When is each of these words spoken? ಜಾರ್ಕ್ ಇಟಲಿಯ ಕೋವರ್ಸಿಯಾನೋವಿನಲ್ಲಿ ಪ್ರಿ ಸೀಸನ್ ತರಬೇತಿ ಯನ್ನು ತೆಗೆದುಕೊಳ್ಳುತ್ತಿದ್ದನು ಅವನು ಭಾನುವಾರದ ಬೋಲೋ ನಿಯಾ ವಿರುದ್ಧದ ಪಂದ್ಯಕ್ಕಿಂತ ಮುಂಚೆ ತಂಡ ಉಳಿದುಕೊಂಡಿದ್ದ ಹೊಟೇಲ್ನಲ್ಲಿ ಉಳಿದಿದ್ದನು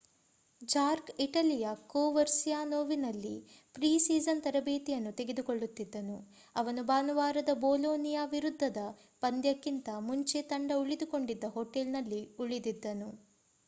ಜಾರ್ಕ್ 0.61 1.09
ಇಟಲಿಯ 1.19 1.65
ಕೋವರ್ಸಿಯಾನೋವಿನಲ್ಲಿ 1.91 3.33
ಪ್ರಿ 3.75 3.91
ಸೀಸನ್ 4.05 4.41
ತರಬೇತಿ 4.45 4.93
ಯನ್ನು 4.95 5.11
ತೆಗೆದುಕೊಳ್ಳುತ್ತಿದ್ದನು 5.19 6.17
ಅವನು 6.55 6.83
ಭಾನುವಾರದ 6.89 7.53
ಬೋಲೋ 7.61 7.93
ನಿಯಾ 7.99 8.23
ವಿರುದ್ಧದ 8.33 8.83
ಪಂದ್ಯಕ್ಕಿಂತ 9.23 9.89
ಮುಂಚೆ 10.09 10.41
ತಂಡ 10.51 10.71
ಉಳಿದುಕೊಂಡಿದ್ದ 10.81 11.53
ಹೊಟೇಲ್ನಲ್ಲಿ 11.55 12.21
ಉಳಿದಿದ್ದನು 12.39 13.11